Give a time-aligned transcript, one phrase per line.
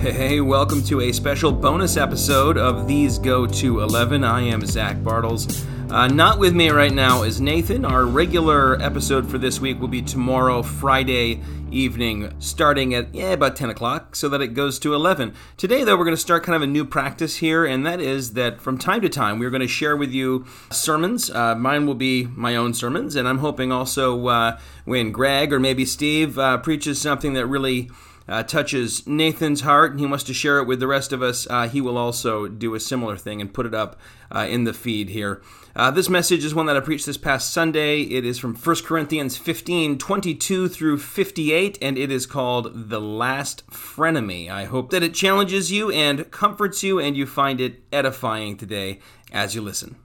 [0.00, 4.24] Hey, welcome to a special bonus episode of These Go to 11.
[4.24, 5.62] I am Zach Bartles.
[5.90, 7.84] Uh, not with me right now is Nathan.
[7.84, 13.56] Our regular episode for this week will be tomorrow, Friday evening, starting at yeah, about
[13.56, 15.34] 10 o'clock, so that it goes to 11.
[15.58, 18.32] Today, though, we're going to start kind of a new practice here, and that is
[18.32, 21.30] that from time to time, we're going to share with you sermons.
[21.30, 25.60] Uh, mine will be my own sermons, and I'm hoping also uh, when Greg or
[25.60, 27.90] maybe Steve uh, preaches something that really
[28.30, 31.46] uh, touches Nathan's heart and he wants to share it with the rest of us,
[31.50, 33.98] uh, he will also do a similar thing and put it up
[34.32, 35.42] uh, in the feed here.
[35.74, 38.02] Uh, this message is one that I preached this past Sunday.
[38.02, 43.66] It is from 1 Corinthians 15 22 through 58, and it is called The Last
[43.68, 44.48] Frenemy.
[44.50, 49.00] I hope that it challenges you and comforts you, and you find it edifying today
[49.32, 49.96] as you listen.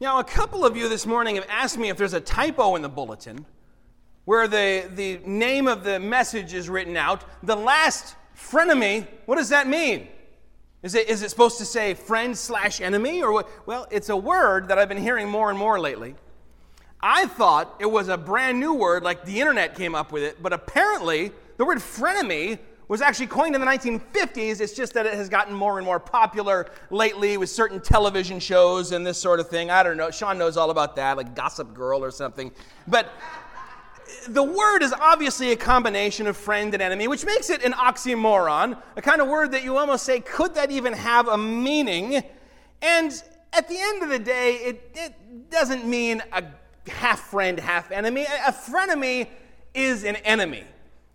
[0.00, 2.82] Now, a couple of you this morning have asked me if there's a typo in
[2.82, 3.46] the bulletin
[4.24, 7.24] where the, the name of the message is written out.
[7.42, 10.08] The last frenemy, what does that mean?
[10.82, 13.22] Is it, is it supposed to say friend slash enemy?
[13.22, 13.48] Or what?
[13.66, 16.14] Well, it's a word that I've been hearing more and more lately.
[17.00, 20.40] I thought it was a brand new word, like the internet came up with it,
[20.40, 24.60] but apparently the word frenemy was actually coined in the 1950s.
[24.60, 28.92] It's just that it has gotten more and more popular lately with certain television shows
[28.92, 29.70] and this sort of thing.
[29.70, 30.10] I don't know.
[30.10, 32.52] Sean knows all about that, like Gossip Girl or something.
[32.86, 33.10] But
[34.28, 38.80] the word is obviously a combination of friend and enemy, which makes it an oxymoron,
[38.96, 42.22] a kind of word that you almost say, could that even have a meaning?
[42.80, 46.44] And at the end of the day, it, it doesn't mean a
[46.88, 48.22] half friend, half enemy.
[48.22, 49.28] A frenemy
[49.74, 50.64] is an enemy.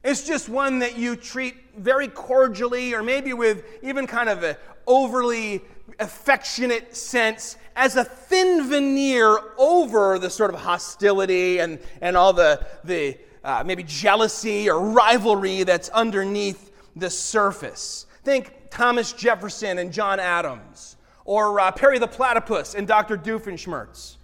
[0.04, 4.56] It's just one that you treat very cordially or maybe with even kind of an
[4.86, 5.62] overly
[6.00, 12.66] affectionate sense as a thin veneer over the sort of hostility and, and all the,
[12.84, 18.08] the uh, maybe jealousy or rivalry that's underneath the surface.
[18.24, 23.16] Think Thomas Jefferson and John Adams, or uh, Perry the Platypus and Dr.
[23.16, 24.16] Doofenshmirtz.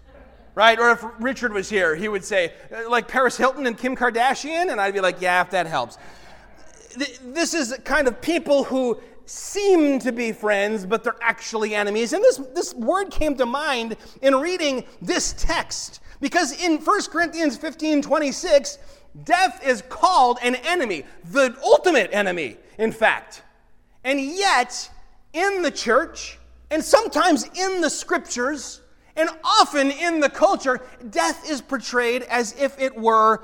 [0.56, 0.78] Right?
[0.78, 4.72] Or if Richard was here, he would say, uh, like Paris Hilton and Kim Kardashian,
[4.72, 5.98] and I'd be like, yeah, if that helps.
[7.24, 12.14] This is kind of people who seem to be friends, but they're actually enemies.
[12.14, 16.02] And this, this word came to mind in reading this text.
[16.20, 18.78] Because in 1 Corinthians 15 26,
[19.24, 23.44] death is called an enemy, the ultimate enemy, in fact.
[24.04, 24.90] And yet,
[25.34, 26.40] in the church,
[26.72, 28.82] and sometimes in the scriptures,
[29.16, 33.44] and often in the culture, death is portrayed as if it were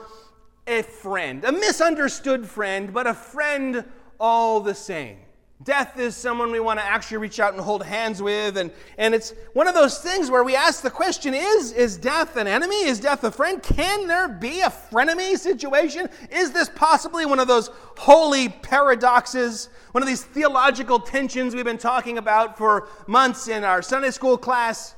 [0.67, 3.83] a friend, a misunderstood friend, but a friend
[4.19, 5.17] all the same.
[5.61, 8.55] Death is someone we want to actually reach out and hold hands with.
[8.55, 12.37] And, and it's one of those things where we ask the question is, is death
[12.37, 12.85] an enemy?
[12.85, 13.61] Is death a friend?
[13.61, 16.07] Can there be a frenemy situation?
[16.31, 21.77] Is this possibly one of those holy paradoxes, one of these theological tensions we've been
[21.77, 24.95] talking about for months in our Sunday school class?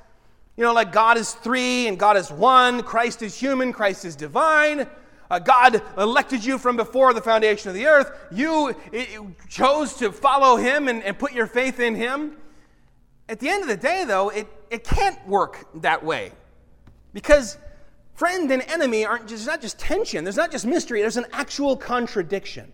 [0.58, 4.16] You know, like God is three and God is one, Christ is human, Christ is
[4.16, 4.88] divine.
[5.31, 8.12] Uh, God elected you from before the foundation of the earth.
[8.34, 8.75] You
[9.47, 12.36] chose to follow Him and, and put your faith in Him.
[13.30, 16.34] At the end of the day, though, it, it can't work that way.
[17.14, 17.58] Because
[18.14, 21.78] friend and enemy aren't just, not just tension, there's not just mystery, there's an actual
[21.78, 22.74] contradiction.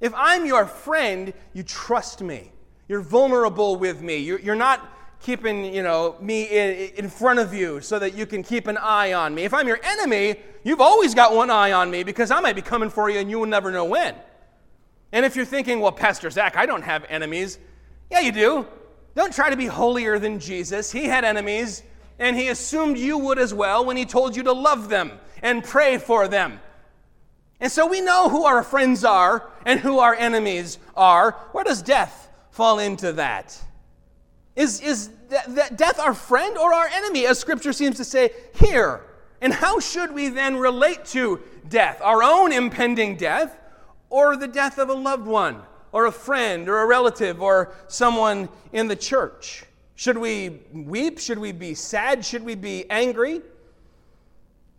[0.00, 2.50] If I'm your friend, you trust me.
[2.88, 4.16] You're vulnerable with me.
[4.16, 4.84] You're, you're not
[5.22, 8.76] keeping, you know, me in, in front of you so that you can keep an
[8.76, 9.44] eye on me.
[9.44, 12.62] If I'm your enemy, you've always got one eye on me because I might be
[12.62, 14.14] coming for you and you will never know when.
[15.12, 17.58] And if you're thinking, well, Pastor Zach, I don't have enemies.
[18.10, 18.66] Yeah, you do.
[19.14, 20.90] Don't try to be holier than Jesus.
[20.90, 21.82] He had enemies,
[22.18, 25.12] and he assumed you would as well when he told you to love them
[25.42, 26.60] and pray for them.
[27.60, 31.32] And so we know who our friends are and who our enemies are.
[31.52, 33.60] Where does death fall into that?
[34.54, 39.02] Is, is that death our friend or our enemy, as Scripture seems to say here?
[39.40, 42.00] And how should we then relate to death?
[42.02, 43.58] Our own impending death,
[44.10, 48.48] or the death of a loved one, or a friend, or a relative, or someone
[48.72, 49.64] in the church?
[49.94, 51.18] Should we weep?
[51.18, 52.24] Should we be sad?
[52.24, 53.40] Should we be angry?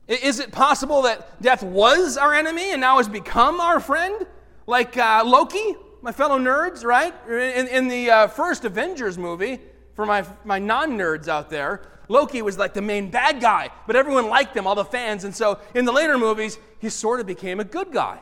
[0.08, 4.26] Is it possible that death was our enemy and now has become our friend?
[4.68, 5.76] Like uh, Loki?
[6.04, 7.14] My fellow nerds, right?
[7.28, 9.60] In, in the uh, first Avengers movie,
[9.96, 13.96] for my, my non nerds out there, Loki was like the main bad guy, but
[13.96, 15.24] everyone liked him, all the fans.
[15.24, 18.20] And so in the later movies, he sort of became a good guy.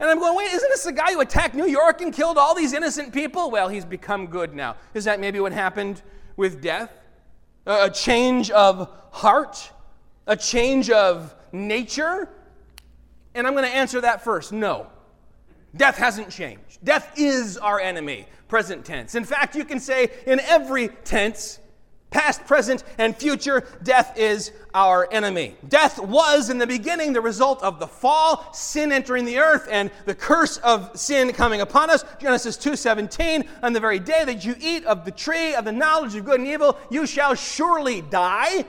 [0.00, 2.56] And I'm going, wait, isn't this the guy who attacked New York and killed all
[2.56, 3.52] these innocent people?
[3.52, 4.74] Well, he's become good now.
[4.92, 6.02] Is that maybe what happened
[6.36, 6.90] with death?
[7.66, 9.70] A change of heart?
[10.26, 12.28] A change of nature?
[13.36, 14.88] And I'm going to answer that first no.
[15.74, 16.84] Death hasn't changed.
[16.84, 19.14] Death is our enemy, present tense.
[19.14, 21.58] In fact, you can say in every tense,
[22.10, 25.56] past, present, and future, death is our enemy.
[25.68, 29.90] Death was in the beginning the result of the fall, sin entering the earth, and
[30.04, 32.04] the curse of sin coming upon us.
[32.20, 36.14] Genesis 2:17, on the very day that you eat of the tree of the knowledge
[36.14, 38.66] of good and evil, you shall surely die.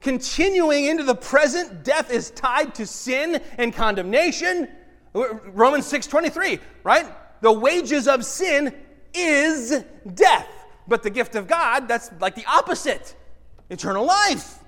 [0.00, 4.68] Continuing into the present, death is tied to sin and condemnation.
[5.12, 7.06] Romans 6:23, right?
[7.40, 8.74] The wages of sin
[9.14, 9.82] is
[10.14, 10.48] death.
[10.86, 13.14] But the gift of God, that's like the opposite
[13.70, 14.58] eternal life.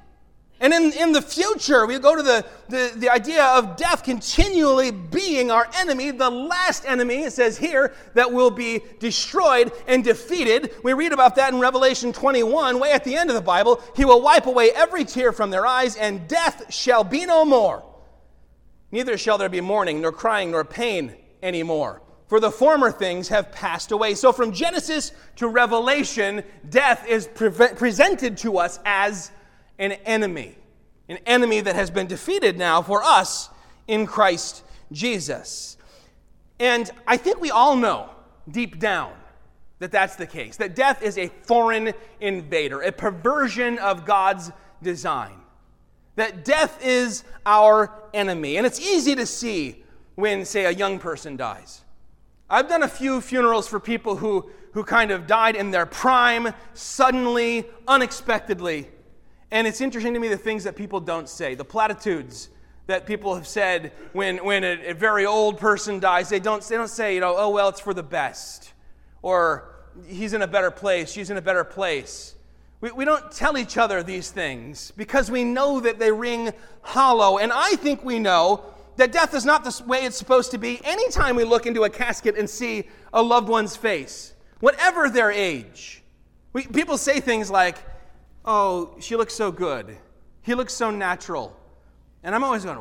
[0.62, 4.92] And in, in the future, we go to the, the, the idea of death continually
[4.92, 10.72] being our enemy, the last enemy, it says here, that will be destroyed and defeated.
[10.84, 13.82] We read about that in Revelation 21, way at the end of the Bible.
[13.96, 17.82] He will wipe away every tear from their eyes, and death shall be no more.
[18.92, 22.02] Neither shall there be mourning, nor crying, nor pain anymore
[22.32, 24.14] for the former things have passed away.
[24.14, 29.30] So from Genesis to Revelation, death is pre- presented to us as
[29.78, 30.56] an enemy,
[31.10, 33.50] an enemy that has been defeated now for us
[33.86, 35.76] in Christ Jesus.
[36.58, 38.08] And I think we all know
[38.50, 39.12] deep down
[39.80, 44.50] that that's the case, that death is a foreign invader, a perversion of God's
[44.82, 45.41] design.
[46.22, 48.56] That death is our enemy.
[48.56, 49.82] And it's easy to see
[50.14, 51.80] when, say, a young person dies.
[52.48, 56.54] I've done a few funerals for people who, who kind of died in their prime,
[56.74, 58.88] suddenly, unexpectedly.
[59.50, 62.50] And it's interesting to me the things that people don't say, the platitudes
[62.86, 66.28] that people have said when, when a, a very old person dies.
[66.28, 68.74] They don't, they don't say, you know, oh, well, it's for the best.
[69.22, 69.74] Or
[70.06, 72.36] he's in a better place, she's in a better place.
[72.82, 76.52] We, we don't tell each other these things because we know that they ring
[76.82, 77.38] hollow.
[77.38, 78.64] And I think we know
[78.96, 81.90] that death is not the way it's supposed to be anytime we look into a
[81.90, 86.02] casket and see a loved one's face, whatever their age.
[86.52, 87.78] We, people say things like,
[88.44, 89.96] oh, she looks so good.
[90.42, 91.56] He looks so natural.
[92.24, 92.78] And I'm always going,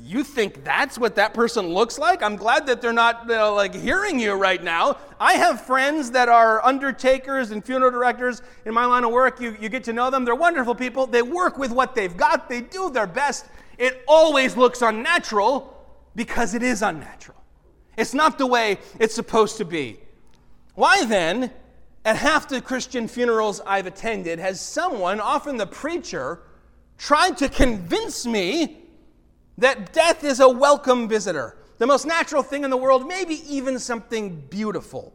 [0.00, 2.22] you think that's what that person looks like?
[2.22, 4.98] I'm glad that they're not you know, like hearing you right now.
[5.18, 9.40] I have friends that are undertakers and funeral directors in my line of work.
[9.40, 10.24] You, you get to know them.
[10.24, 11.08] They're wonderful people.
[11.08, 12.48] They work with what they've got.
[12.48, 13.46] They do their best.
[13.76, 15.72] It always looks unnatural
[16.14, 17.42] because it is unnatural.
[17.96, 19.98] It's not the way it's supposed to be.
[20.74, 21.50] Why then,
[22.04, 26.42] at half the Christian funerals I've attended, has someone, often the preacher,
[26.98, 28.78] tried to convince me
[29.58, 33.78] that death is a welcome visitor, the most natural thing in the world, maybe even
[33.78, 35.12] something beautiful?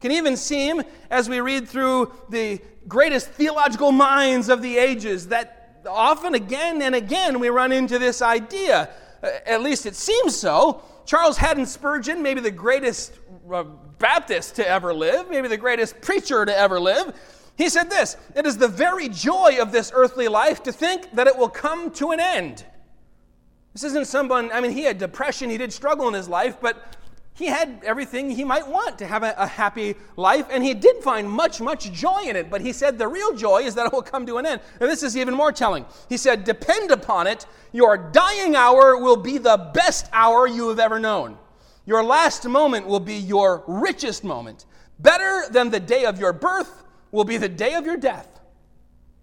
[0.00, 5.80] Can even seem, as we read through the greatest theological minds of the ages, that
[5.86, 8.90] often, again and again, we run into this idea.
[9.22, 10.82] Uh, at least it seems so.
[11.06, 13.18] Charles Haddon Spurgeon, maybe the greatest
[13.52, 13.64] uh,
[13.98, 17.14] Baptist to ever live, maybe the greatest preacher to ever live,
[17.56, 21.26] he said this It is the very joy of this earthly life to think that
[21.26, 22.64] it will come to an end.
[23.72, 26.96] This isn't someone, I mean, he had depression, he did struggle in his life, but
[27.36, 31.02] he had everything he might want to have a, a, happy life, and he did
[31.02, 32.48] find much, much joy in it.
[32.48, 34.60] But he said the real joy is that it will come to an end.
[34.78, 35.84] And this is even more telling.
[36.08, 40.78] He said, Depend upon it, your dying hour will be the best hour you have
[40.78, 41.36] ever known.
[41.86, 44.64] Your last moment will be your richest moment.
[45.00, 46.83] Better than the day of your birth
[47.14, 48.28] will be the day of your death.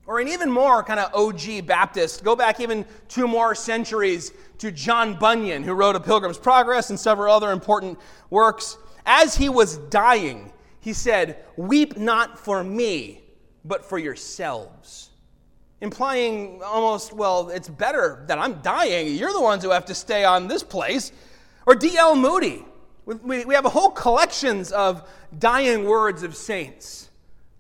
[0.08, 4.72] Or an even more kind of OG Baptist, go back even two more centuries to
[4.72, 8.78] John Bunyan, who wrote A Pilgrim's Progress and several other important works.
[9.06, 13.24] As he was dying, he said, Weep not for me,
[13.66, 15.10] but for yourselves.
[15.82, 19.16] Implying almost, well, it's better that I'm dying.
[19.16, 21.12] You're the ones who have to stay on this place.
[21.66, 22.16] Or D.L.
[22.16, 22.64] Moody.
[23.06, 27.10] We have a whole collections of dying words of saints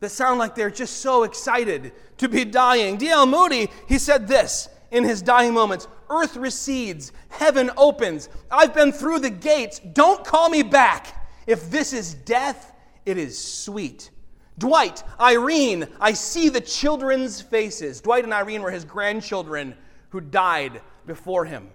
[0.01, 2.97] that sound like they're just so excited to be dying.
[2.97, 3.25] D.L.
[3.25, 8.27] Moody, he said this in his dying moments Earth recedes, heaven opens.
[8.51, 9.79] I've been through the gates.
[9.79, 11.15] Don't call me back.
[11.47, 12.73] If this is death,
[13.05, 14.11] it is sweet.
[14.57, 18.01] Dwight, Irene, I see the children's faces.
[18.01, 19.75] Dwight and Irene were his grandchildren
[20.09, 21.69] who died before him.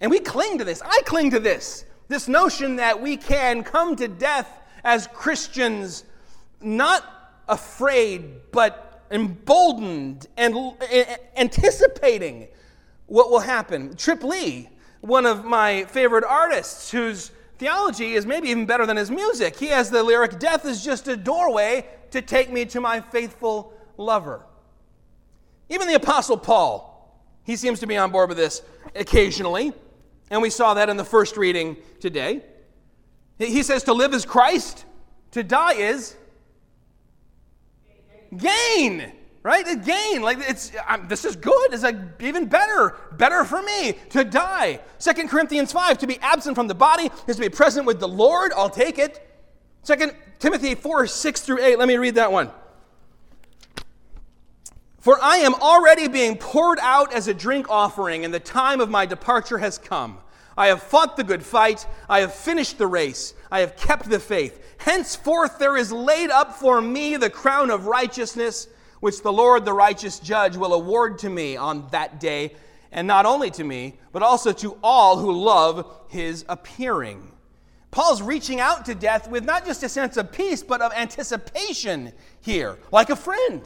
[0.00, 0.80] And we cling to this.
[0.82, 1.84] I cling to this.
[2.08, 6.04] This notion that we can come to death as Christians
[6.60, 7.04] not
[7.48, 10.72] afraid, but emboldened and
[11.36, 12.48] anticipating
[13.06, 13.94] what will happen.
[13.96, 14.68] Trip Lee,
[15.00, 19.66] one of my favorite artists, whose theology is maybe even better than his music, he
[19.66, 24.44] has the lyric Death is just a doorway to take me to my faithful lover.
[25.68, 26.92] Even the Apostle Paul,
[27.44, 28.62] he seems to be on board with this
[28.94, 29.72] occasionally.
[30.30, 32.42] And we saw that in the first reading today.
[33.38, 34.84] He says to live is Christ,
[35.32, 36.16] to die is
[38.36, 39.12] gain.
[39.42, 39.66] Right?
[39.68, 40.22] A gain.
[40.22, 41.72] Like it's I'm, this is good.
[41.72, 42.96] It's like even better.
[43.12, 44.80] Better for me to die.
[44.98, 48.08] Second Corinthians 5, to be absent from the body is to be present with the
[48.08, 48.52] Lord.
[48.56, 49.22] I'll take it.
[49.82, 51.78] Second Timothy 4, 6 through 8.
[51.78, 52.50] Let me read that one.
[54.98, 58.90] For I am already being poured out as a drink offering, and the time of
[58.90, 60.18] my departure has come.
[60.56, 61.86] I have fought the good fight.
[62.08, 63.34] I have finished the race.
[63.50, 64.62] I have kept the faith.
[64.78, 68.68] Henceforth there is laid up for me the crown of righteousness,
[69.00, 72.54] which the Lord, the righteous judge, will award to me on that day,
[72.90, 77.32] and not only to me, but also to all who love his appearing.
[77.90, 82.12] Paul's reaching out to death with not just a sense of peace, but of anticipation
[82.40, 83.62] here, like a friend.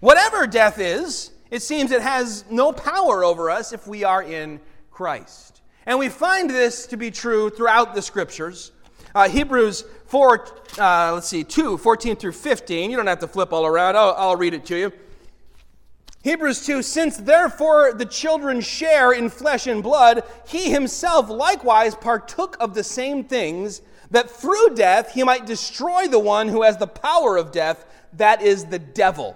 [0.00, 4.60] Whatever death is, it seems it has no power over us if we are in
[5.00, 5.62] Christ.
[5.86, 8.70] And we find this to be true throughout the scriptures.
[9.14, 10.46] Uh, Hebrews 4,
[10.78, 12.90] uh, let's see, 2, 14 through 15.
[12.90, 14.92] You don't have to flip all around, I'll, I'll read it to you.
[16.22, 22.58] Hebrews 2 Since therefore the children share in flesh and blood, he himself likewise partook
[22.60, 23.80] of the same things,
[24.10, 28.42] that through death he might destroy the one who has the power of death, that
[28.42, 29.34] is the devil,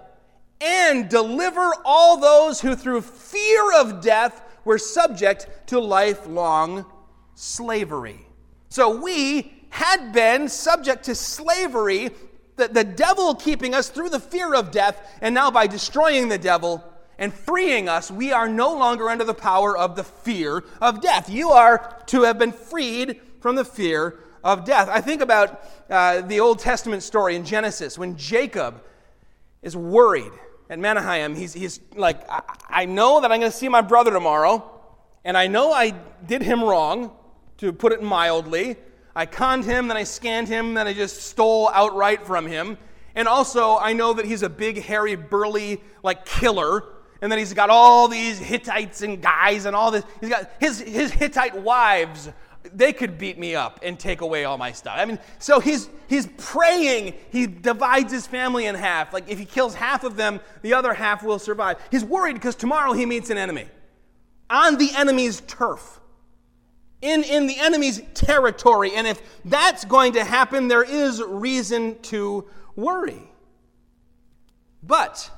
[0.60, 6.86] and deliver all those who through fear of death were subject to lifelong
[7.34, 8.26] slavery.
[8.68, 12.10] So we had been subject to slavery,
[12.56, 16.38] the, the devil keeping us through the fear of death, and now by destroying the
[16.38, 16.84] devil
[17.18, 21.30] and freeing us, we are no longer under the power of the fear of death.
[21.30, 24.88] You are to have been freed from the fear of death.
[24.88, 28.82] I think about uh, the Old Testament story in Genesis when Jacob
[29.62, 30.32] is worried
[30.70, 34.10] at Mahanaim, he's, he's like, I, I know that I'm going to see my brother
[34.10, 34.70] tomorrow,
[35.24, 35.90] and I know I
[36.26, 37.12] did him wrong,
[37.58, 38.76] to put it mildly.
[39.14, 42.78] I conned him, then I scanned him, then I just stole outright from him.
[43.14, 46.84] And also, I know that he's a big, hairy, burly, like killer,
[47.20, 50.04] and then he's got all these Hittites and guys and all this.
[50.20, 52.28] He's got his, his Hittite wives
[52.72, 54.94] they could beat me up and take away all my stuff.
[54.96, 57.14] I mean, so he's he's praying.
[57.30, 59.12] He divides his family in half.
[59.12, 61.78] Like if he kills half of them, the other half will survive.
[61.90, 63.68] He's worried because tomorrow he meets an enemy
[64.48, 66.00] on the enemy's turf.
[67.02, 68.92] In, in the enemy's territory.
[68.94, 73.30] And if that's going to happen, there is reason to worry.
[74.82, 75.30] But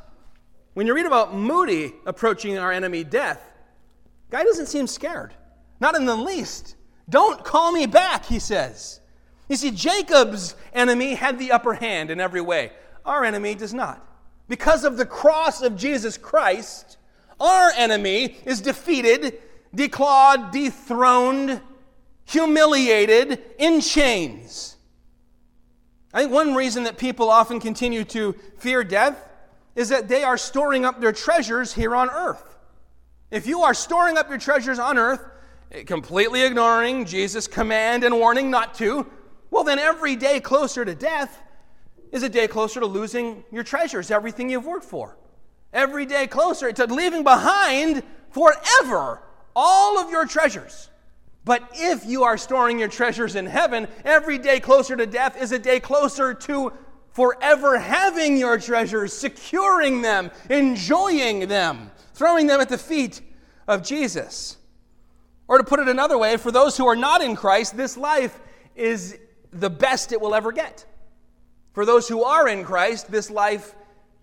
[0.75, 3.43] when you read about Moody approaching our enemy death,
[4.31, 5.35] guy doesn't seem scared.
[5.81, 6.76] Not in the least.
[7.09, 9.01] Don't call me back, he says.
[9.49, 12.73] You see, Jacob's enemy had the upper hand in every way.
[13.05, 14.05] Our enemy does not.
[14.49, 16.97] Because of the cross of Jesus Christ,
[17.39, 19.39] our enemy is defeated,
[19.75, 21.61] declawed, dethroned,
[22.25, 24.77] humiliated, in chains.
[26.13, 29.29] I think one reason that people often continue to fear death
[29.75, 32.57] is that they are storing up their treasures here on earth.
[33.31, 35.21] If you are storing up your treasures on earth,
[35.87, 39.07] completely ignoring Jesus' command and warning not to,
[39.51, 41.43] well, then every day closer to death
[42.13, 45.17] is a day closer to losing your treasures, everything you've worked for.
[45.73, 49.23] Every day closer to leaving behind forever
[49.55, 50.91] all of your treasures.
[51.45, 55.53] But if you are storing your treasures in heaven, every day closer to death is
[55.53, 56.73] a day closer to
[57.13, 63.21] forever having your treasures, securing them, enjoying them, throwing them at the feet
[63.69, 64.57] of Jesus.
[65.49, 68.39] Or to put it another way, for those who are not in Christ, this life
[68.75, 69.17] is
[69.53, 70.85] the best it will ever get.
[71.73, 73.75] For those who are in Christ, this life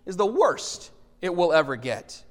[0.05, 2.23] is the worst it will ever get.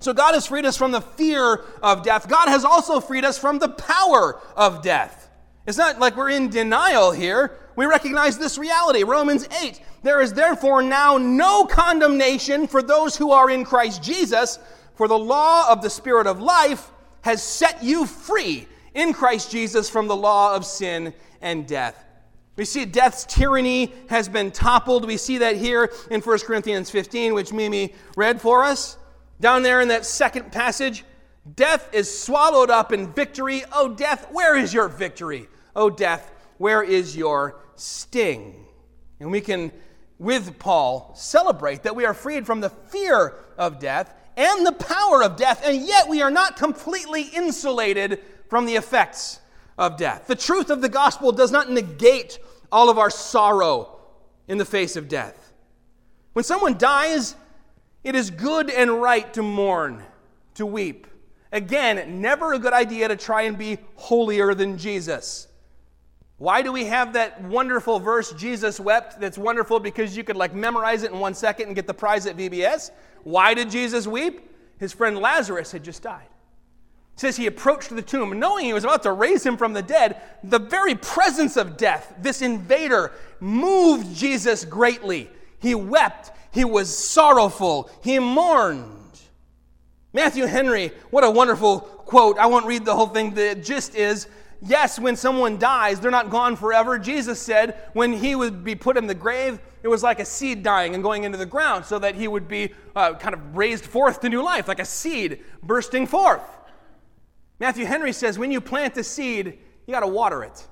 [0.00, 2.28] So God has freed us from the fear of death.
[2.28, 5.30] God has also freed us from the power of death.
[5.66, 7.56] It's not like we're in denial here.
[7.74, 9.02] We recognize this reality.
[9.02, 14.58] Romans 8 There is therefore now no condemnation for those who are in Christ Jesus,
[14.94, 16.90] for the law of the Spirit of life
[17.24, 22.04] has set you free in Christ Jesus from the law of sin and death.
[22.56, 25.06] We see death's tyranny has been toppled.
[25.06, 28.98] We see that here in 1 Corinthians 15, which Mimi read for us.
[29.40, 31.02] Down there in that second passage,
[31.56, 33.64] death is swallowed up in victory.
[33.72, 35.48] Oh, death, where is your victory?
[35.74, 38.66] Oh, death, where is your sting?
[39.18, 39.72] And we can,
[40.18, 45.22] with Paul, celebrate that we are freed from the fear of death and the power
[45.22, 49.40] of death, and yet we are not completely insulated from the effects
[49.78, 50.26] of death.
[50.26, 52.38] The truth of the gospel does not negate
[52.70, 54.00] all of our sorrow
[54.48, 55.52] in the face of death.
[56.32, 57.36] When someone dies,
[58.02, 60.02] it is good and right to mourn,
[60.54, 61.06] to weep,
[61.54, 65.46] Again, never a good idea to try and be holier than Jesus.
[66.38, 70.52] Why do we have that wonderful verse, Jesus wept, that's wonderful because you could like
[70.52, 72.90] memorize it in one second and get the prize at VBS?
[73.22, 74.50] Why did Jesus weep?
[74.78, 76.26] His friend Lazarus had just died.
[77.14, 79.82] It says he approached the tomb, knowing he was about to raise him from the
[79.82, 80.20] dead.
[80.42, 85.30] The very presence of death, this invader, moved Jesus greatly.
[85.60, 88.90] He wept, he was sorrowful, he mourned.
[90.12, 92.38] Matthew Henry, what a wonderful quote.
[92.38, 93.34] I won't read the whole thing.
[93.34, 94.26] The gist is
[94.64, 96.98] yes, when someone dies, they're not gone forever.
[96.98, 100.62] Jesus said when he would be put in the grave, it was like a seed
[100.62, 103.84] dying and going into the ground so that he would be uh, kind of raised
[103.84, 106.42] forth to new life, like a seed bursting forth.
[107.60, 110.66] Matthew Henry says when you plant a seed, you got to water it.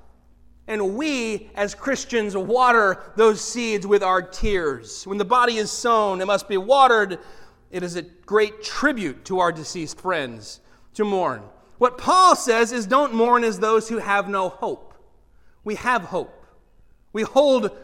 [0.66, 5.06] And we, as Christians, water those seeds with our tears.
[5.06, 7.18] When the body is sown, it must be watered.
[7.70, 10.60] It is a great tribute to our deceased friends
[10.94, 11.42] to mourn.
[11.82, 14.94] What Paul says is don't mourn as those who have no hope.
[15.64, 16.46] We have hope.
[17.12, 17.76] We hold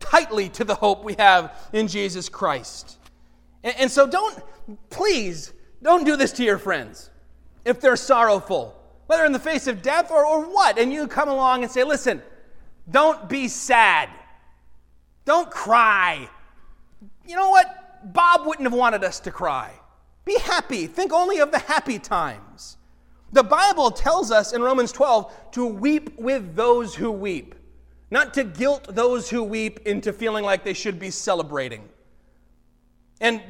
[0.00, 2.98] tightly to the hope we have in Jesus Christ.
[3.62, 4.36] And, and so don't,
[4.90, 5.52] please,
[5.84, 7.10] don't do this to your friends
[7.64, 10.76] if they're sorrowful, whether in the face of death or, or what.
[10.76, 12.22] And you come along and say, listen,
[12.90, 14.08] don't be sad.
[15.26, 16.28] Don't cry.
[17.24, 18.12] You know what?
[18.12, 19.70] Bob wouldn't have wanted us to cry.
[20.24, 20.88] Be happy.
[20.88, 22.78] Think only of the happy times.
[23.34, 27.56] The Bible tells us in Romans 12 to weep with those who weep,
[28.08, 31.88] not to guilt those who weep into feeling like they should be celebrating.
[33.20, 33.42] And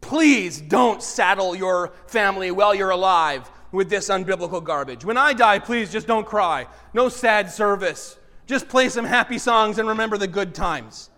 [0.00, 5.04] please don't saddle your family while you're alive with this unbiblical garbage.
[5.04, 6.66] When I die, please just don't cry.
[6.94, 8.18] No sad service.
[8.46, 11.10] Just play some happy songs and remember the good times.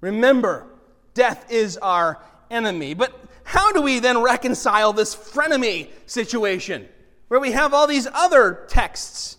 [0.00, 0.66] Remember,
[1.12, 2.18] death is our
[2.50, 2.94] enemy.
[2.94, 6.88] But how do we then reconcile this frenemy situation
[7.28, 9.38] where we have all these other texts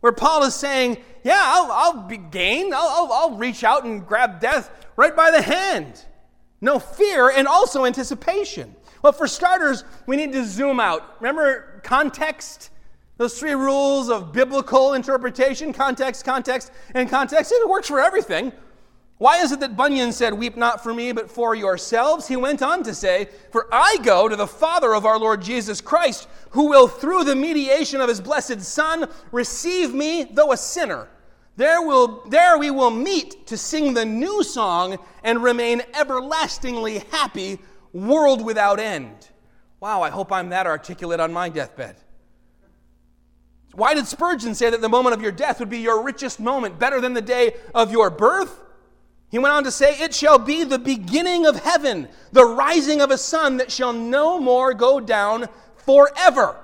[0.00, 4.06] where Paul is saying, Yeah, I'll, I'll be gain, I'll, I'll, I'll reach out and
[4.06, 6.04] grab death right by the hand.
[6.60, 8.76] No fear and also anticipation.
[9.02, 11.20] Well, for starters, we need to zoom out.
[11.20, 12.70] Remember context?
[13.16, 17.52] Those three rules of biblical interpretation context, context, and context.
[17.52, 18.52] It works for everything.
[19.22, 22.26] Why is it that Bunyan said, Weep not for me, but for yourselves?
[22.26, 25.80] He went on to say, For I go to the Father of our Lord Jesus
[25.80, 31.06] Christ, who will, through the mediation of his blessed Son, receive me, though a sinner.
[31.56, 37.60] There, will, there we will meet to sing the new song and remain everlastingly happy,
[37.92, 39.28] world without end.
[39.78, 41.94] Wow, I hope I'm that articulate on my deathbed.
[43.74, 46.80] Why did Spurgeon say that the moment of your death would be your richest moment,
[46.80, 48.58] better than the day of your birth?
[49.32, 53.10] He went on to say, It shall be the beginning of heaven, the rising of
[53.10, 56.54] a sun that shall no more go down forever.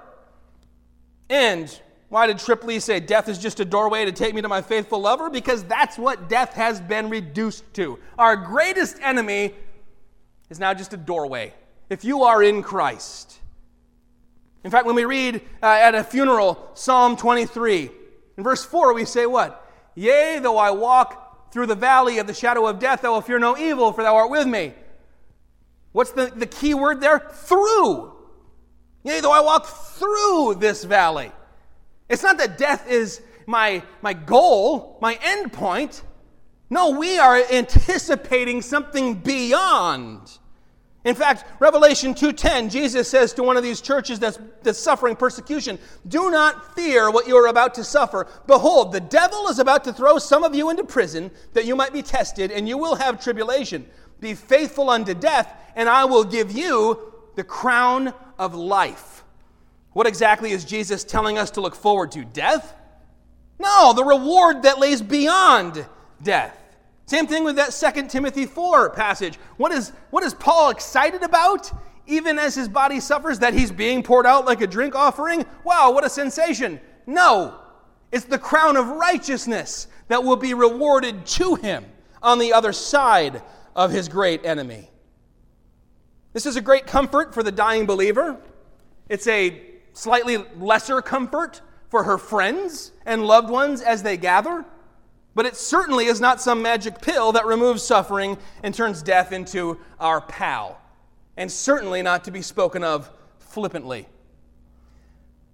[1.31, 4.61] And why did Trip say death is just a doorway to take me to my
[4.61, 5.31] faithful lover?
[5.31, 7.99] Because that's what death has been reduced to.
[8.19, 9.55] Our greatest enemy
[10.51, 11.55] is now just a doorway.
[11.89, 13.39] If you are in Christ.
[14.63, 17.91] In fact, when we read uh, at a funeral, Psalm 23,
[18.37, 19.65] in verse 4, we say, What?
[19.95, 23.39] Yea, though I walk through the valley of the shadow of death, I will fear
[23.39, 24.75] no evil, for thou art with me.
[25.93, 27.19] What's the, the key word there?
[27.19, 28.13] Through.
[29.05, 31.33] Yea, though I walk through this valley.
[32.09, 36.03] It's not that death is my, my goal, my end point.
[36.71, 40.39] No, we are anticipating something beyond.
[41.09, 45.79] In fact, Revelation 2:10, Jesus says to one of these churches that's, that's suffering persecution,
[46.07, 48.27] "Do not fear what you are about to suffer.
[48.47, 51.95] Behold, the devil is about to throw some of you into prison that you might
[51.95, 53.89] be tested, and you will have tribulation.
[54.21, 59.25] Be faithful unto death, and I will give you the crown of life."
[59.95, 62.25] What exactly is Jesus telling us to look forward to?
[62.27, 62.75] Death?
[63.59, 65.87] No, the reward that lays beyond
[66.23, 66.55] death.
[67.09, 69.37] Same thing with that 2 Timothy 4 passage.
[69.57, 71.73] What is, what is Paul excited about?
[72.07, 75.47] Even as his body suffers, that he's being poured out like a drink offering?
[75.65, 76.79] Wow, what a sensation.
[77.07, 77.59] No,
[78.13, 81.87] it's the crown of righteousness that will be rewarded to him
[82.23, 83.41] on the other side
[83.75, 84.91] of his great enemy.
[86.35, 88.37] This is a great comfort for the dying believer.
[89.09, 89.63] It's a
[89.95, 94.67] slightly lesser comfort for her friends and loved ones as they gather.
[95.39, 99.79] But it certainly is not some magic pill that removes suffering and turns death into
[100.01, 100.81] our pal,
[101.37, 104.09] and certainly not to be spoken of flippantly.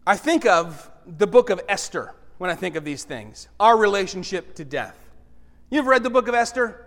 [0.06, 4.54] I think of the book of Esther when I think of these things, our relationship
[4.54, 4.96] to death.
[5.68, 6.86] You've read the book of Esther?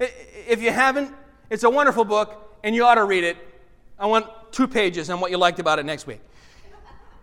[0.00, 1.14] If you haven't,
[1.48, 3.36] it's a wonderful book, and you ought to read it.
[4.00, 6.22] I want two pages on what you liked about it next week.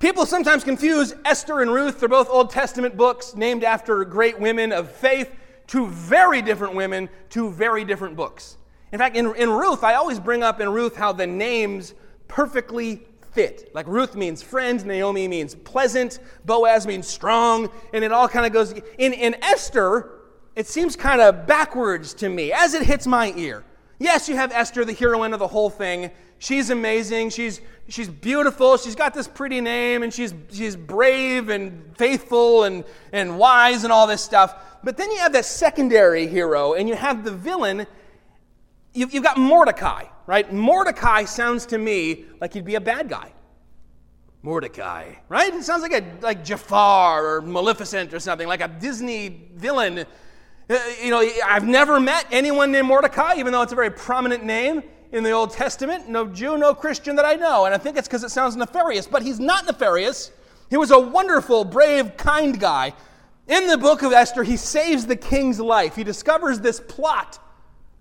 [0.03, 2.01] People sometimes confuse Esther and Ruth.
[2.01, 5.33] They're both Old Testament books named after great women of faith.
[5.65, 8.57] Two very different women, two very different books.
[8.91, 11.93] In fact, in, in Ruth, I always bring up in Ruth how the names
[12.27, 13.71] perfectly fit.
[13.73, 18.51] Like Ruth means friend, Naomi means pleasant, Boaz means strong, and it all kind of
[18.51, 18.73] goes.
[18.97, 20.19] In, in Esther,
[20.57, 23.63] it seems kind of backwards to me as it hits my ear.
[23.99, 26.11] Yes, you have Esther, the heroine of the whole thing.
[26.43, 27.29] She's amazing.
[27.29, 28.75] She's, she's beautiful.
[28.75, 33.93] She's got this pretty name, and she's, she's brave and faithful and, and wise and
[33.93, 34.53] all this stuff.
[34.83, 37.87] But then you have that secondary hero, and you have the villain.
[38.93, 40.51] You've, you've got Mordecai, right?
[40.51, 43.31] Mordecai sounds to me like he'd be a bad guy.
[44.41, 45.53] Mordecai, right?
[45.53, 50.05] It sounds like a like Jafar or Maleficent or something, like a Disney villain
[50.69, 54.43] uh, you know, I've never met anyone named Mordecai, even though it's a very prominent
[54.43, 56.09] name in the Old Testament.
[56.09, 57.65] No Jew, no Christian that I know.
[57.65, 59.07] And I think it's because it sounds nefarious.
[59.07, 60.31] But he's not nefarious.
[60.69, 62.93] He was a wonderful, brave, kind guy.
[63.47, 65.95] In the book of Esther, he saves the king's life.
[65.95, 67.39] He discovers this plot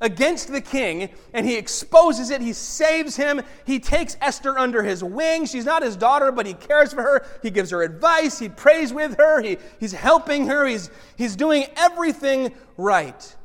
[0.00, 2.40] against the king and he exposes it.
[2.40, 3.42] He saves him.
[3.66, 5.44] He takes Esther under his wing.
[5.44, 7.26] She's not his daughter, but he cares for her.
[7.42, 8.38] He gives her advice.
[8.38, 9.42] He prays with her.
[9.42, 10.66] He, he's helping her.
[10.66, 13.36] He's, he's doing everything right.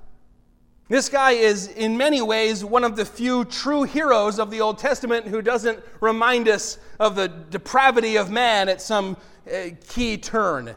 [0.90, 4.78] This guy is, in many ways, one of the few true heroes of the Old
[4.78, 9.18] Testament who doesn't remind us of the depravity of man at some
[9.52, 10.76] uh, key turn.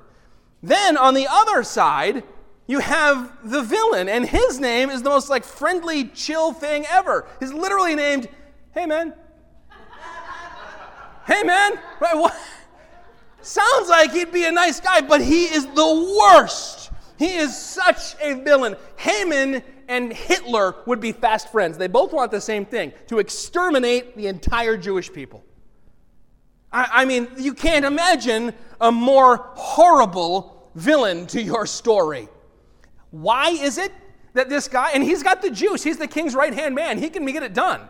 [0.64, 2.24] Then, on the other side,
[2.66, 7.28] you have the villain, and his name is the most like friendly, chill thing ever.
[7.38, 8.28] He's literally named,
[8.72, 9.14] "Hey man."
[11.26, 12.16] hey man, right?
[12.16, 12.36] What?
[13.42, 16.90] Sounds like he'd be a nice guy, but he is the worst.
[17.18, 18.76] He is such a villain.
[18.96, 21.76] Haman and Hitler would be fast friends.
[21.76, 25.44] They both want the same thing to exterminate the entire Jewish people.
[26.72, 32.28] I, I mean, you can't imagine a more horrible villain to your story.
[33.10, 33.92] Why is it
[34.34, 37.10] that this guy, and he's got the juice, he's the king's right hand man, he
[37.10, 37.80] can get it done.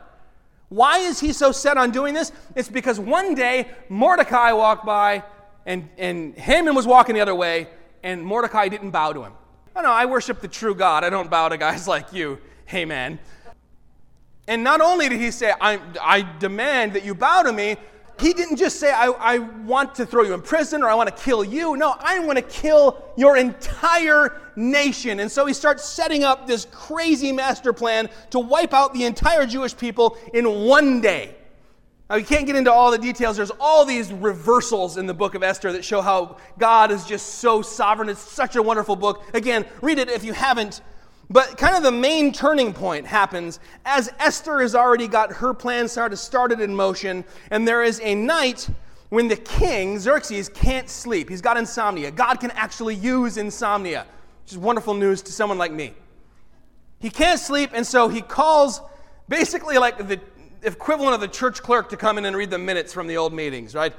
[0.71, 2.33] Why is he so set on doing this?
[2.57, 5.23] It's because one day Mordecai walked by
[5.67, 7.69] and, and Haman was walking the other way,
[8.03, 9.33] and Mordecai didn't bow to him.
[9.81, 11.05] I know, I worship the true God.
[11.05, 13.19] I don't bow to guys like you, Haman.
[14.47, 17.79] And not only did he say, I, I demand that you bow to me,
[18.19, 21.09] he didn't just say, I, I want to throw you in prison or I want
[21.09, 21.79] to kill you.
[21.79, 25.21] No, I want to kill your entire nation.
[25.21, 29.47] And so he starts setting up this crazy master plan to wipe out the entire
[29.47, 31.37] Jewish people in one day.
[32.11, 33.37] Now, we can't get into all the details.
[33.37, 37.37] There's all these reversals in the book of Esther that show how God is just
[37.37, 38.09] so sovereign.
[38.09, 39.23] It's such a wonderful book.
[39.33, 40.81] Again, read it if you haven't.
[41.31, 45.87] But kind of the main turning point happens as Esther has already got her plan
[45.87, 48.69] started, started in motion, and there is a night
[49.11, 51.29] when the king, Xerxes, can't sleep.
[51.29, 52.11] He's got insomnia.
[52.11, 54.05] God can actually use insomnia,
[54.43, 55.95] which is wonderful news to someone like me.
[56.99, 58.81] He can't sleep, and so he calls
[59.29, 60.21] basically like the
[60.63, 63.33] equivalent of the church clerk to come in and read the minutes from the old
[63.33, 63.95] meetings, right?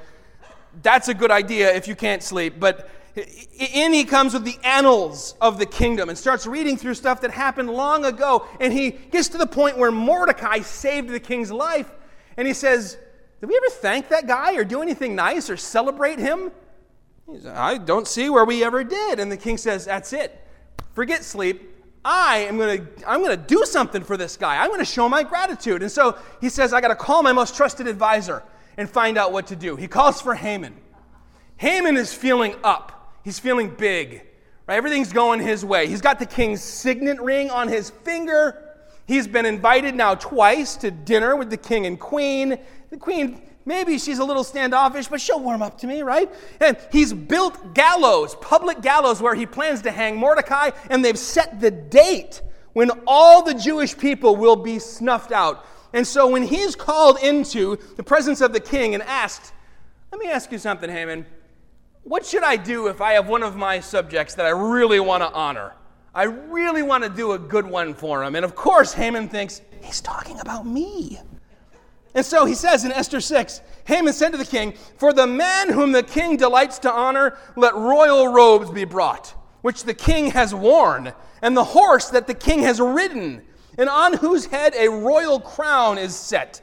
[0.81, 5.35] That's a good idea if you can't sleep, but in he comes with the annals
[5.41, 8.47] of the kingdom and starts reading through stuff that happened long ago.
[8.59, 11.91] And he gets to the point where Mordecai saved the king's life.
[12.37, 12.97] And he says,
[13.41, 16.51] Did we ever thank that guy or do anything nice or celebrate him?
[17.29, 19.19] He says, I don't see where we ever did.
[19.19, 20.39] And the king says, That's it.
[20.93, 21.69] Forget sleep.
[22.03, 24.57] I am going to I'm going to do something for this guy.
[24.57, 25.81] I'm going to show my gratitude.
[25.83, 28.43] And so he says, I got to call my most trusted advisor
[28.77, 29.75] and find out what to do.
[29.75, 30.75] He calls for Haman.
[31.57, 33.13] Haman is feeling up.
[33.23, 34.23] He's feeling big.
[34.67, 34.75] Right?
[34.75, 35.87] Everything's going his way.
[35.87, 38.69] He's got the king's signet ring on his finger.
[39.05, 42.57] He's been invited now twice to dinner with the king and queen.
[42.89, 46.31] The queen, maybe she's a little standoffish, but she'll warm up to me, right?
[46.59, 51.59] And he's built gallows, public gallows, where he plans to hang Mordecai, and they've set
[51.59, 52.41] the date
[52.73, 55.65] when all the Jewish people will be snuffed out.
[55.93, 59.53] And so when he's called into the presence of the king and asked,
[60.11, 61.25] Let me ask you something, Haman.
[62.03, 65.21] What should I do if I have one of my subjects that I really want
[65.21, 65.73] to honor?
[66.13, 68.35] I really want to do a good one for him.
[68.35, 71.19] And of course, Haman thinks, he's talking about me.
[72.13, 75.71] And so he says in Esther 6 Haman said to the king, For the man
[75.71, 80.53] whom the king delights to honor, let royal robes be brought, which the king has
[80.53, 83.41] worn, and the horse that the king has ridden,
[83.77, 86.61] and on whose head a royal crown is set,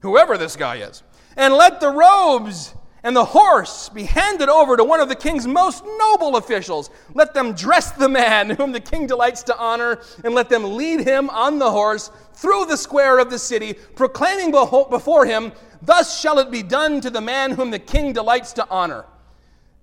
[0.00, 1.02] whoever this guy is.
[1.36, 5.46] And let the robes and the horse be handed over to one of the king's
[5.46, 6.90] most noble officials.
[7.14, 11.00] Let them dress the man whom the king delights to honor, and let them lead
[11.00, 16.38] him on the horse through the square of the city, proclaiming before him, Thus shall
[16.38, 19.04] it be done to the man whom the king delights to honor.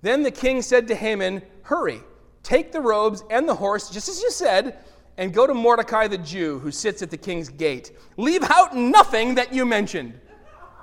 [0.02, 2.00] Then the king said to Haman, Hurry,
[2.42, 4.78] take the robes and the horse, just as you said,
[5.18, 7.92] and go to Mordecai the Jew, who sits at the king's gate.
[8.16, 10.18] Leave out nothing that you mentioned.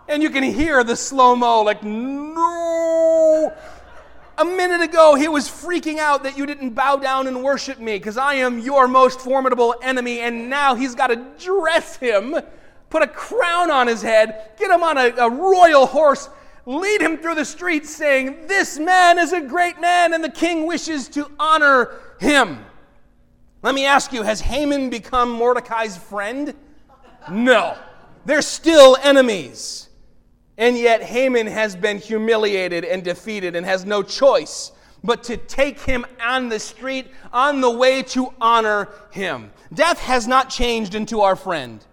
[0.08, 1.84] And you can hear the slow mo, like.
[4.39, 7.97] A minute ago, he was freaking out that you didn't bow down and worship me
[7.97, 10.19] because I am your most formidable enemy.
[10.19, 12.36] And now he's got to dress him,
[12.91, 16.30] put a crown on his head, get him on a, a royal horse,
[16.67, 20.67] lead him through the streets saying, This man is a great man and the king
[20.67, 22.63] wishes to honor him.
[23.63, 26.54] Let me ask you, has Haman become Mordecai's friend?
[27.32, 27.76] No.
[28.26, 29.87] They're still enemies.
[30.58, 34.72] And yet Haman has been humiliated and defeated and has no choice
[35.04, 39.52] but to take him on the street on the way to honor him.
[39.74, 41.84] Death has not changed into our friend.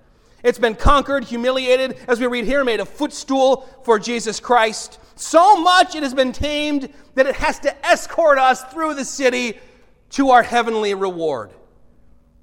[0.42, 4.98] It's been conquered, humiliated, as we read here, made a footstool for Jesus Christ.
[5.16, 9.58] So much it has been tamed that it has to escort us through the city
[10.10, 11.50] to our heavenly reward.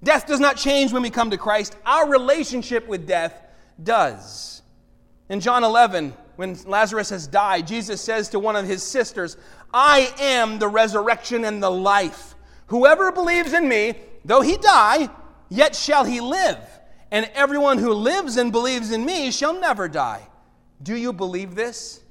[0.03, 1.75] Death does not change when we come to Christ.
[1.85, 3.39] Our relationship with death
[3.83, 4.60] does.
[5.31, 9.37] In John 11, when Lazarus has died, Jesus says to one of his sisters,
[9.73, 12.35] I am the resurrection and the life.
[12.67, 15.09] Whoever believes in me, though he die,
[15.49, 16.59] yet shall he live
[17.11, 20.27] and everyone who lives and believes in me shall never die.
[20.83, 22.01] Do you believe this?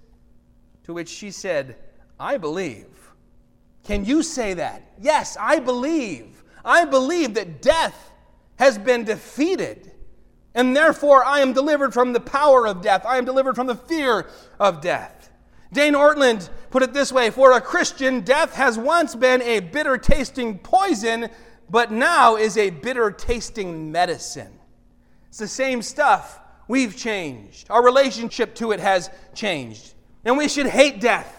[0.85, 1.77] To which she said,
[2.19, 2.87] I believe.
[3.85, 4.93] Can you say that?
[4.99, 6.43] Yes, I believe.
[6.65, 8.13] I believe that death
[8.57, 9.90] has been defeated,
[10.55, 13.05] and therefore I am delivered from the power of death.
[13.07, 14.27] I am delivered from the fear
[14.59, 15.31] of death.
[15.73, 19.97] Dane Ortlund put it this way For a Christian, death has once been a bitter
[19.97, 21.29] tasting poison,
[21.69, 24.59] but now is a bitter tasting medicine.
[25.29, 26.41] It's the same stuff.
[26.67, 27.69] We've changed.
[27.71, 29.95] Our relationship to it has changed.
[30.25, 31.37] And we should hate death.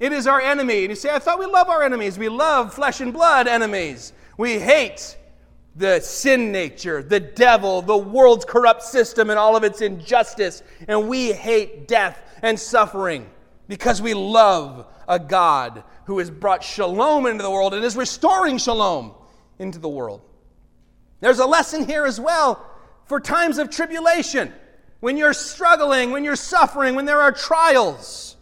[0.00, 0.80] It is our enemy.
[0.80, 2.18] And you say, I thought we love our enemies.
[2.18, 4.12] We love flesh and blood enemies.
[4.36, 5.16] We hate
[5.74, 10.62] the sin nature, the devil, the world's corrupt system, and all of its injustice.
[10.86, 13.28] And we hate death and suffering
[13.68, 18.58] because we love a God who has brought shalom into the world and is restoring
[18.58, 19.14] shalom
[19.58, 20.20] into the world.
[21.20, 22.66] There's a lesson here as well
[23.06, 24.52] for times of tribulation,
[25.00, 28.36] when you're struggling, when you're suffering, when there are trials,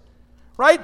[0.56, 0.80] right?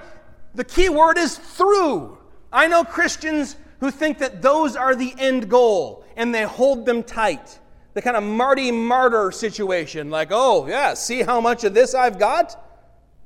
[0.55, 2.19] The key word is through.
[2.53, 7.03] I know Christians who think that those are the end goal and they hold them
[7.03, 7.59] tight.
[7.95, 12.19] The kind of Marty martyr situation, like, oh, yeah, see how much of this I've
[12.19, 12.63] got?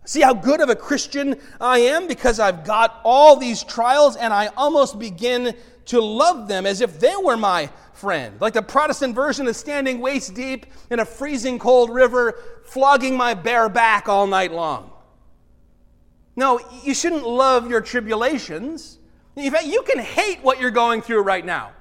[0.04, 4.32] See how good of a Christian I am because I've got all these trials and
[4.32, 5.54] I almost begin
[5.86, 8.40] to love them as if they were my friend.
[8.40, 13.34] Like the Protestant version of standing waist deep in a freezing cold river, flogging my
[13.34, 14.92] bare back all night long.
[16.36, 18.99] No, you shouldn't love your tribulations.
[19.36, 21.72] In fact, you can hate what you're going through right now.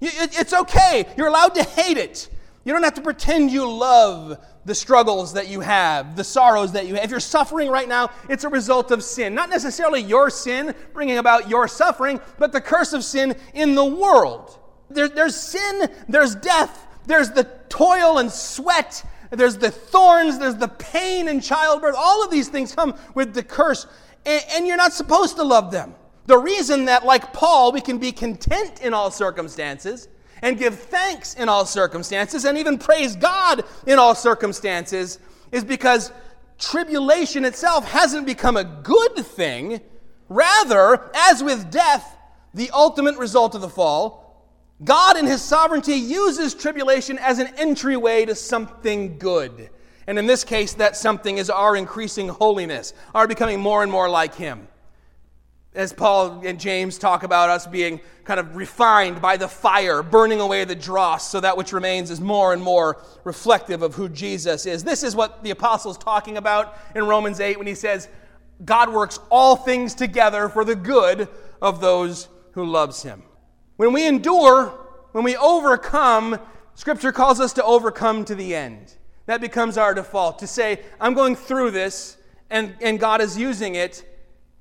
[0.00, 1.06] It's okay.
[1.16, 2.28] You're allowed to hate it.
[2.64, 6.86] You don't have to pretend you love the struggles that you have, the sorrows that
[6.86, 7.04] you have.
[7.04, 9.34] If you're suffering right now, it's a result of sin.
[9.34, 13.84] Not necessarily your sin bringing about your suffering, but the curse of sin in the
[13.84, 14.58] world.
[14.88, 20.68] There, there's sin, there's death, there's the toil and sweat, there's the thorns, there's the
[20.68, 21.94] pain in childbirth.
[21.98, 23.86] All of these things come with the curse,
[24.24, 25.94] and, and you're not supposed to love them.
[26.26, 30.08] The reason that, like Paul, we can be content in all circumstances
[30.42, 35.18] and give thanks in all circumstances and even praise God in all circumstances
[35.52, 36.12] is because
[36.58, 39.80] tribulation itself hasn't become a good thing.
[40.28, 42.16] Rather, as with death,
[42.54, 44.24] the ultimate result of the fall,
[44.82, 49.70] God, in His sovereignty, uses tribulation as an entryway to something good.
[50.06, 54.08] And in this case, that something is our increasing holiness, our becoming more and more
[54.08, 54.68] like Him.
[55.74, 60.40] As Paul and James talk about us being kind of refined by the fire, burning
[60.40, 64.66] away the dross, so that which remains is more and more reflective of who Jesus
[64.66, 64.84] is.
[64.84, 68.08] This is what the apostle's talking about in Romans 8 when he says,
[68.64, 71.28] God works all things together for the good
[71.60, 73.22] of those who loves him.
[73.76, 74.68] When we endure,
[75.12, 76.38] when we overcome,
[76.74, 78.94] Scripture calls us to overcome to the end.
[79.26, 82.16] That becomes our default to say, I'm going through this,
[82.50, 84.04] and, and God is using it,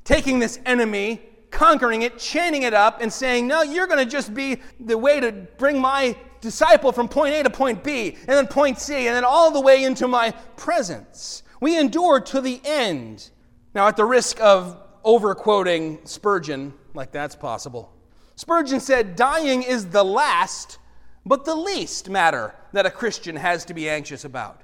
[0.03, 4.33] taking this enemy, conquering it, chaining it up, and saying, No, you're going to just
[4.33, 8.47] be the way to bring my disciple from point A to point B, and then
[8.47, 11.43] point C, and then all the way into my presence.
[11.61, 13.29] We endure to the end.
[13.73, 17.93] Now, at the risk of overquoting Spurgeon, like that's possible,
[18.35, 20.79] Spurgeon said, Dying is the last,
[21.25, 24.61] but the least matter that a Christian has to be anxious about.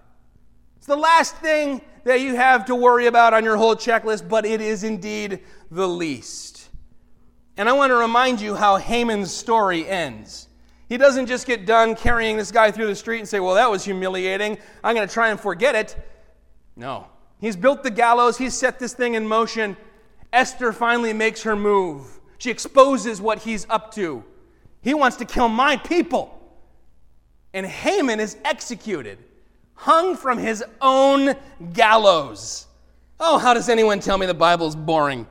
[0.89, 4.59] The last thing that you have to worry about on your whole checklist, but it
[4.59, 6.67] is indeed the least.
[7.57, 10.47] And I want to remind you how Haman's story ends.
[10.87, 13.69] He doesn't just get done carrying this guy through the street and say, Well, that
[13.69, 14.57] was humiliating.
[14.83, 15.95] I'm going to try and forget it.
[16.75, 17.05] No.
[17.39, 19.77] He's built the gallows, he's set this thing in motion.
[20.33, 22.19] Esther finally makes her move.
[22.39, 24.23] She exposes what he's up to.
[24.81, 26.35] He wants to kill my people.
[27.53, 29.19] And Haman is executed,
[29.79, 31.33] hung from his own
[31.71, 32.67] gallows.
[33.17, 35.25] Oh, how does anyone tell me the Bible's boring?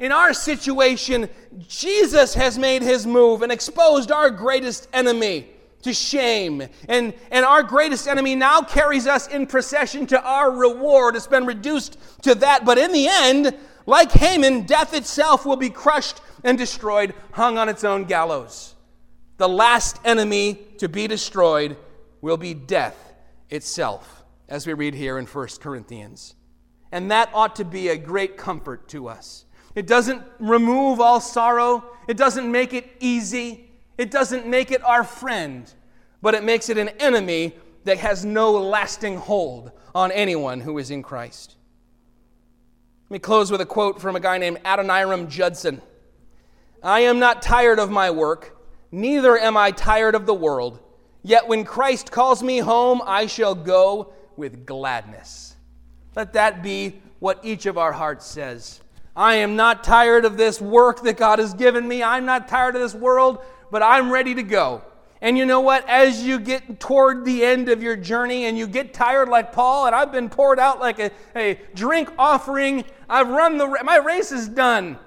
[0.00, 1.28] In our situation,
[1.68, 5.46] Jesus has made his move and exposed our greatest enemy
[5.82, 6.64] to shame.
[6.88, 11.14] And, and our greatest enemy now carries us in procession to our reward.
[11.14, 12.64] It's been reduced to that.
[12.64, 17.68] But in the end, like Haman, death itself will be crushed and destroyed, hung on
[17.68, 18.74] its own gallows.
[19.36, 21.76] The last enemy to be destroyed
[22.20, 23.07] will be death
[23.50, 26.34] itself, as we read here in 1 Corinthians.
[26.92, 29.44] And that ought to be a great comfort to us.
[29.74, 35.04] It doesn't remove all sorrow, it doesn't make it easy, it doesn't make it our
[35.04, 35.72] friend,
[36.22, 40.90] but it makes it an enemy that has no lasting hold on anyone who is
[40.90, 41.56] in Christ.
[43.04, 45.80] Let me close with a quote from a guy named Adoniram Judson.
[46.82, 48.56] I am not tired of my work,
[48.90, 50.80] neither am I tired of the world.
[51.22, 55.56] Yet when Christ calls me home, I shall go with gladness.
[56.14, 58.80] Let that be what each of our hearts says.
[59.16, 62.02] I am not tired of this work that God has given me.
[62.02, 64.82] I'm not tired of this world, but I'm ready to go.
[65.20, 65.88] And you know what?
[65.88, 69.86] As you get toward the end of your journey and you get tired like Paul,
[69.86, 74.30] and I've been poured out like a, a drink offering, I've run the, my race
[74.30, 74.98] is done.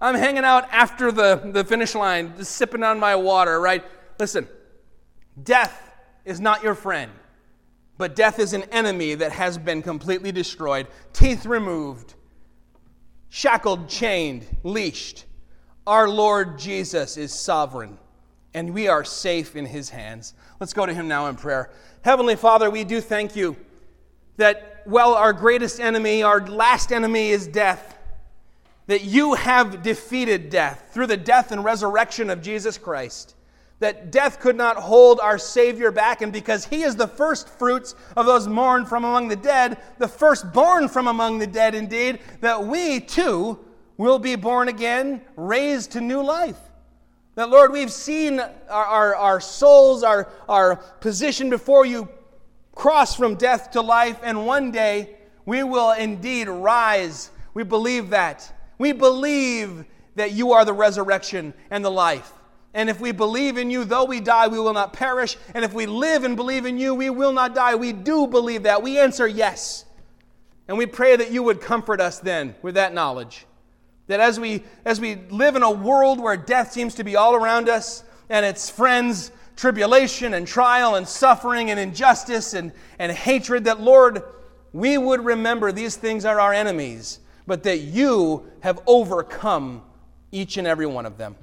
[0.00, 3.82] I'm hanging out after the, the finish line, just sipping on my water, right?
[4.18, 4.46] Listen,
[5.42, 5.92] death
[6.24, 7.10] is not your friend,
[7.98, 12.14] but death is an enemy that has been completely destroyed, teeth removed,
[13.28, 15.24] shackled, chained, leashed.
[15.86, 17.98] Our Lord Jesus is sovereign,
[18.54, 20.34] and we are safe in his hands.
[20.60, 21.70] Let's go to him now in prayer.
[22.02, 23.56] Heavenly Father, we do thank you
[24.36, 27.98] that, well, our greatest enemy, our last enemy is death,
[28.86, 33.34] that you have defeated death through the death and resurrection of Jesus Christ
[33.80, 37.94] that death could not hold our Savior back, and because He is the first fruits
[38.16, 42.64] of those mourned from among the dead, the firstborn from among the dead, indeed, that
[42.64, 43.58] we too
[43.96, 46.58] will be born again, raised to new life.
[47.34, 52.08] That, Lord, we've seen our, our, our souls, our, our position before you
[52.74, 57.30] cross from death to life, and one day we will indeed rise.
[57.52, 58.52] We believe that.
[58.78, 59.84] We believe
[60.14, 62.32] that you are the resurrection and the life.
[62.74, 65.36] And if we believe in you, though we die, we will not perish.
[65.54, 67.76] And if we live and believe in you, we will not die.
[67.76, 68.82] We do believe that.
[68.82, 69.84] We answer yes.
[70.66, 73.46] And we pray that you would comfort us then with that knowledge.
[74.08, 77.34] That as we, as we live in a world where death seems to be all
[77.34, 83.64] around us and its friends, tribulation and trial and suffering and injustice and, and hatred,
[83.64, 84.22] that Lord,
[84.72, 89.82] we would remember these things are our enemies, but that you have overcome
[90.32, 91.36] each and every one of them.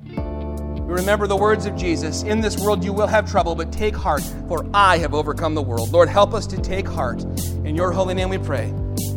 [0.91, 4.23] Remember the words of Jesus In this world you will have trouble, but take heart,
[4.49, 5.91] for I have overcome the world.
[5.91, 7.23] Lord, help us to take heart.
[7.63, 8.73] In your holy name we pray.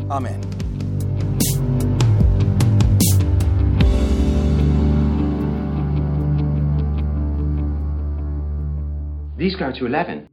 [0.09, 0.41] Amen.
[9.37, 10.29] These go to 11.